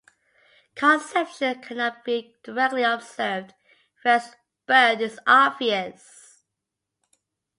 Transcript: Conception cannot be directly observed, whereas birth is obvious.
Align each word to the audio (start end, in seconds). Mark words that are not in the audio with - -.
Conception 0.73 1.61
cannot 1.61 2.03
be 2.03 2.35
directly 2.43 2.81
observed, 2.81 3.53
whereas 4.01 4.35
birth 4.65 4.99
is 4.99 5.19
obvious. 5.27 6.41